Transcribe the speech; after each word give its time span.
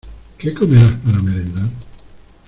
¿Qué 0.39 0.51
comerás 0.51 0.93
para 1.03 1.21
merendar? 1.21 1.69